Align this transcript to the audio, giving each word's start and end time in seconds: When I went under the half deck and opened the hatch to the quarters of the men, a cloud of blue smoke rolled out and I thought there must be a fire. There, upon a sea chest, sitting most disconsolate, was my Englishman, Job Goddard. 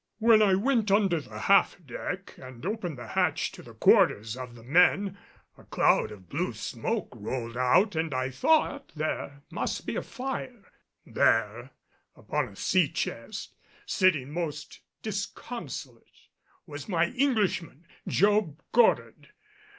When 0.17 0.41
I 0.41 0.55
went 0.55 0.89
under 0.89 1.21
the 1.21 1.41
half 1.41 1.77
deck 1.85 2.33
and 2.39 2.65
opened 2.65 2.97
the 2.97 3.09
hatch 3.09 3.51
to 3.51 3.61
the 3.61 3.75
quarters 3.75 4.35
of 4.35 4.55
the 4.55 4.63
men, 4.63 5.15
a 5.59 5.63
cloud 5.63 6.09
of 6.09 6.27
blue 6.27 6.53
smoke 6.53 7.09
rolled 7.13 7.55
out 7.55 7.95
and 7.95 8.11
I 8.11 8.31
thought 8.31 8.91
there 8.95 9.43
must 9.51 9.85
be 9.85 9.95
a 9.95 10.01
fire. 10.01 10.71
There, 11.05 11.69
upon 12.15 12.47
a 12.47 12.55
sea 12.55 12.89
chest, 12.89 13.53
sitting 13.85 14.31
most 14.31 14.79
disconsolate, 15.03 16.21
was 16.65 16.89
my 16.89 17.09
Englishman, 17.09 17.85
Job 18.07 18.59
Goddard. 18.71 19.29